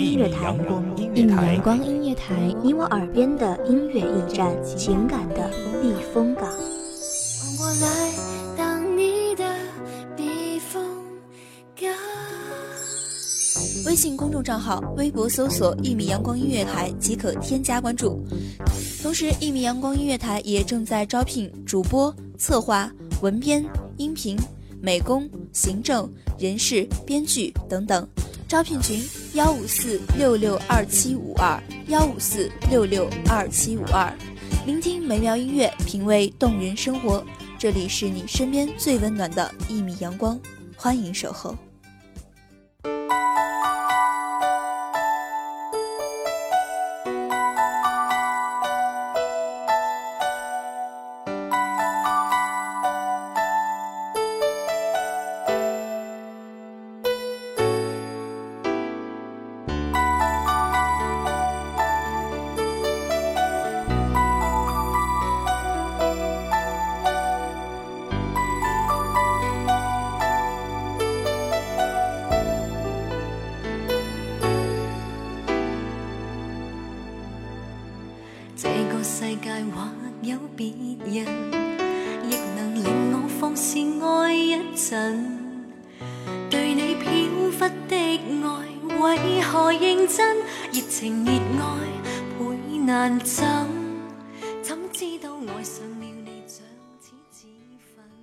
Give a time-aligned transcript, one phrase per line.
[0.00, 0.56] 音乐台，
[1.14, 5.50] 一米阳光音乐台，你我耳边的音乐驿站，情感的
[5.82, 6.46] 避风港。
[13.84, 18.24] 微信公众账号，微博搜索“一米阳光音乐台”即可添加关注。
[19.02, 22.90] 同时，一米阳光音乐台也正在招聘主播、策划、
[23.20, 23.62] 文编、
[23.98, 24.34] 音频、
[24.80, 28.06] 美工、行政、人事、编剧等等。
[28.48, 29.19] 招聘群。
[29.34, 34.12] 幺五四六六二七五二，幺五四六六二七五二，
[34.66, 37.24] 聆听美妙音乐，品味动人生活。
[37.56, 40.38] 这里是你身边最温暖的一米阳光，
[40.76, 41.56] 欢迎守候。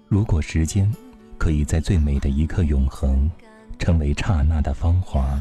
[0.08, 0.92] 如果时间
[1.38, 3.30] 可以在最美的一刻永恒，
[3.78, 5.40] 成为刹那的芳华，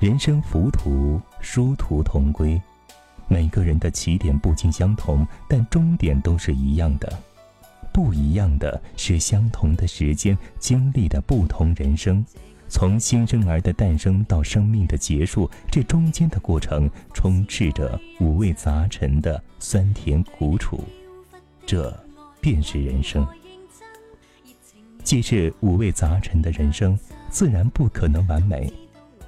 [0.00, 2.60] 人生浮屠，殊途同归。
[3.28, 7.10] 每个人的起点不尽相同，但终点都是一样的。
[7.92, 12.24] 不一样的是相同的时间经历的不同人生。
[12.72, 20.82] 从新生儿的诞生到生命的结束，这中间的过程充斥着五味杂陈的酸甜苦楚，
[21.66, 21.94] 这
[22.40, 23.26] 便是人生。
[25.04, 28.72] 既是五味杂陈的人生，自然不可能完美，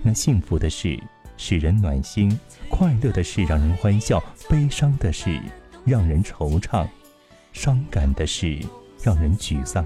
[0.01, 0.99] 那幸福的事
[1.37, 2.37] 使人暖心，
[2.69, 5.39] 快乐的事让人欢笑，悲伤的事
[5.85, 6.85] 让人惆怅，
[7.53, 8.59] 伤感的事
[9.01, 9.85] 让人沮丧。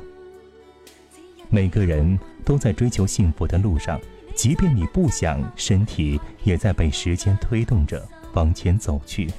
[1.52, 4.00] 每个人都在追求幸福的路上，
[4.34, 8.04] 即便你不想，身体也在被时间推动着
[8.34, 9.30] 往前走去。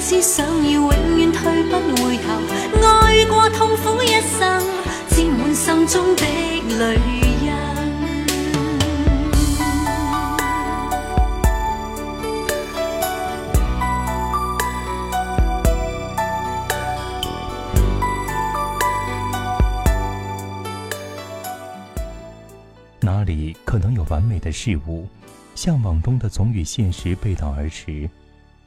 [0.00, 4.62] 思想要永远退不回头，爱过痛苦一生，
[5.08, 6.22] 沾满心中的
[6.78, 6.96] 泪
[7.42, 7.71] 印。
[24.12, 25.08] 完美的事物，
[25.54, 28.06] 向往中的总与现实背道而驰。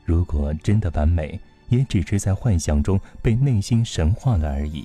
[0.04, 1.40] 如果真的完美，
[1.70, 4.84] 也只是在幻想中被内心神化了而已。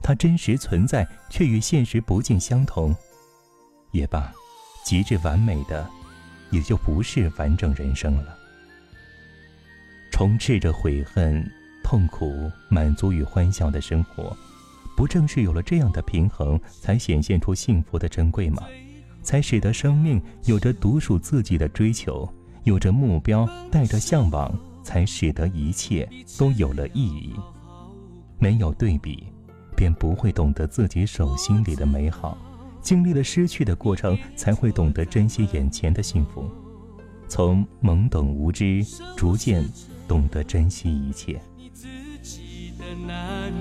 [0.00, 2.94] 它真实存在，却与现实不尽相同。
[3.90, 4.32] 也罢，
[4.84, 5.84] 极致完美的，
[6.52, 8.38] 也就不是完整人生了。
[10.12, 11.44] 充斥着悔恨、
[11.82, 14.36] 痛苦、满足与欢笑的生活，
[14.96, 18.62] 不正是有了这样的平衡，才显现出幸福的珍贵吗？
[19.28, 22.26] 才使得生命有着独属自己的追求，
[22.64, 24.50] 有着目标，带着向往，
[24.82, 26.08] 才使得一切
[26.38, 27.34] 都有了意义。
[28.38, 29.22] 没有对比，
[29.76, 32.38] 便不会懂得自己手心里的美好。
[32.80, 36.50] 经历了失去的过程，才会懂得珍惜眼前的幸福。
[37.28, 38.82] 从懵懂无知，
[39.14, 39.62] 逐渐
[40.08, 41.38] 懂得珍惜一切。
[41.54, 41.86] 你自
[42.22, 43.52] 己的难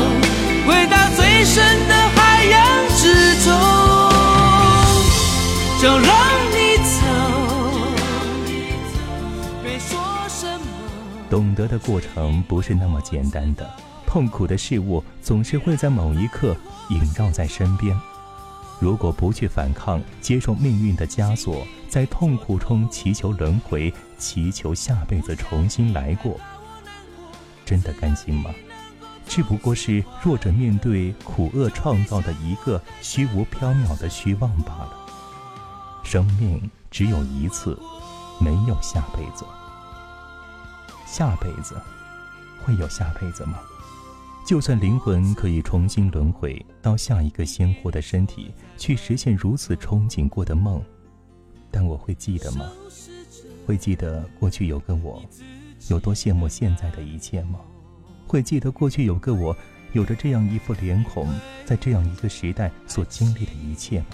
[0.67, 3.35] 回到最深的海洋之
[5.81, 6.77] 就让你
[8.87, 10.81] 走，
[11.29, 13.69] 懂得的过程不是那么简单的，
[14.05, 16.55] 痛苦的事物总是会在某一刻
[16.89, 17.95] 萦绕在身边。
[18.79, 26.39] 如果不去反抗，接受命运的枷锁，在痛苦中祈求轮回，祈求下辈子重新来过。
[27.65, 28.51] 真的甘心吗？
[29.27, 34.99] 只不过是弱者面对苦厄创造的一个虚无缥缈的虚妄罢了。
[36.03, 37.77] 生命只有一次，
[38.39, 39.43] 没有下辈子。
[41.07, 41.79] 下辈子
[42.63, 43.59] 会有下辈子吗？
[44.45, 50.79] 就算灵魂可以重新轮回到下一个鲜活的身体去实现如此憧憬过的梦，
[51.71, 52.69] 但我会记得吗？
[53.65, 55.19] 会记得过去有个我？
[55.89, 57.59] 有多羡慕现在的一切吗？
[58.27, 59.55] 会记得过去有个我，
[59.93, 61.27] 有着这样一副脸孔，
[61.65, 64.07] 在这样一个时代所经历的一切吗？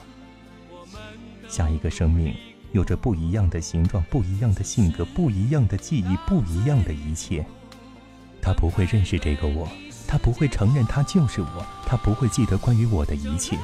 [1.48, 2.34] 下一个生命
[2.72, 7.46] 有着不一样的形状、不一样的性格、不一样的记忆、不一样的一切。
[8.42, 9.68] 他不会认识这个我，
[10.08, 13.58] 他不会承认他就是我，他不会记得关于我的一切。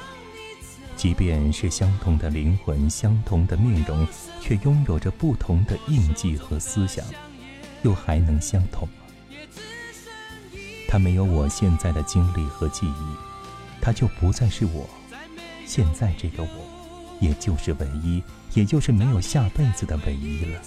[0.96, 4.08] 即便是相同的灵魂、相同的面容，
[4.42, 7.04] 却拥有着不同的印记和思想。
[7.88, 9.06] 就还能相同吗？
[10.90, 13.16] 他没有我现在的经历和记忆，
[13.82, 14.90] 他就不再是我，
[15.66, 16.50] 现在这个我，
[17.22, 18.22] 也就是唯一，
[18.54, 20.62] 也就是没有下辈子的唯一了。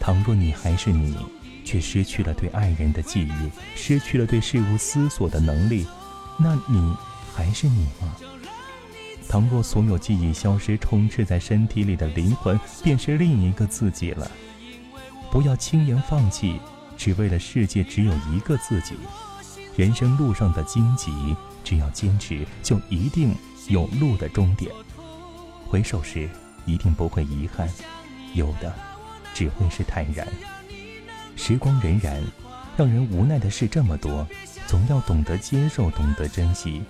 [0.00, 1.14] 倘若你还是你，
[1.62, 5.86] 却失去了对爱人的记忆，失去了对事物思索的能力，
[6.38, 6.96] 那你
[7.34, 8.16] 还是你吗？
[9.28, 14.30] 倘若所有记忆消失，充斥在身体里的灵魂，便是另一个自己了。
[15.34, 16.60] 不要轻言放弃，
[16.96, 18.94] 只为了世界只有一个自己。
[19.76, 21.10] 人生路上的荆棘，
[21.64, 23.34] 只要坚持，就一定
[23.66, 24.70] 有路的终点。
[25.66, 26.30] 回首时，
[26.66, 27.68] 一定不会遗憾，
[28.32, 28.72] 有的，
[29.34, 30.24] 只会是坦然。
[31.34, 32.22] 时光荏苒，
[32.76, 34.24] 让人无奈的事这么多，
[34.68, 36.80] 总要懂得接受，懂得珍惜。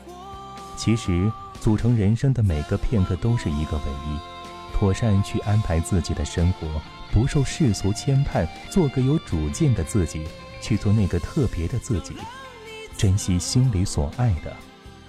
[0.76, 1.32] 其实，
[1.62, 4.33] 组成人生的每个片刻，都是一个唯一。
[4.74, 6.66] 妥善去安排自己的生活，
[7.12, 10.24] 不受世俗牵绊，做个有主见的自己，
[10.60, 12.14] 去做那个特别的自己，
[12.98, 14.54] 珍惜心里所爱的，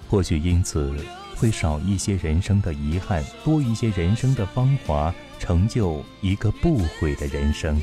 [0.08, 0.94] 或许因此
[1.34, 7.76] 会少一些人生的遗憾，多一些人生的芳华，成就一个不悔的人生。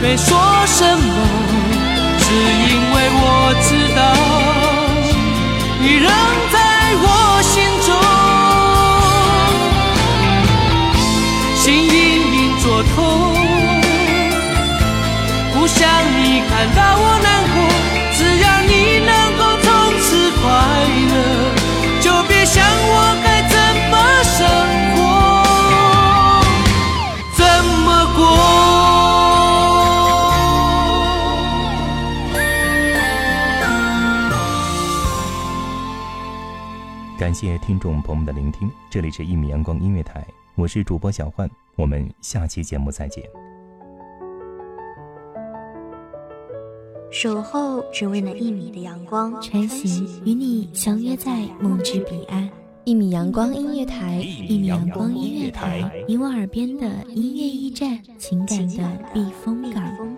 [0.02, 0.36] 没说
[0.66, 1.28] 什么，
[2.18, 6.48] 只因为我知道，你让。
[37.28, 40.23] 感谢听众朋友们的聆听，这里是《一米阳光音乐台》，
[40.54, 43.23] 我是主播小焕，我们下期节目再见。
[47.11, 52.49] 守候只为那一米的阳光，穿行与你相约在梦之彼岸。
[52.85, 58.82] 一米阳光音乐台，一米阳光音乐台，你我耳边的音乐驿站，情感的
[59.12, 60.17] 避风港。